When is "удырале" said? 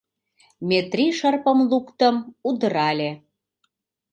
2.49-3.11